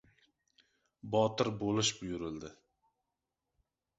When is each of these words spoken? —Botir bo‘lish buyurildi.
—Botir 1.15 1.51
bo‘lish 1.59 1.93
buyurildi. 1.99 2.51